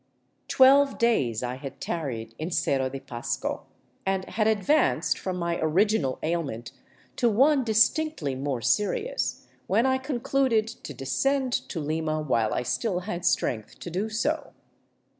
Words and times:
Twelve 0.47 0.97
days 0.97 1.43
I 1.43 1.57
had 1.57 1.79
tarried 1.79 2.33
in 2.39 2.49
Cerro 2.49 2.89
de 2.89 2.99
Pasco, 2.99 3.67
and 4.03 4.25
had 4.25 4.47
advanced 4.47 5.19
from 5.19 5.37
my 5.37 5.59
original 5.61 6.17
ailment 6.23 6.71
to 7.17 7.29
one 7.29 7.63
distinctly 7.63 8.33
more 8.33 8.61
serious, 8.63 9.45
when 9.67 9.85
I 9.85 9.99
concluded 9.99 10.65
to 10.67 10.95
descend 10.95 11.53
to 11.69 11.79
Lima 11.79 12.19
while 12.19 12.51
I 12.51 12.63
still 12.63 13.01
had 13.01 13.23
strength 13.23 13.77
to 13.77 13.91
do 13.91 14.09
so. 14.09 14.53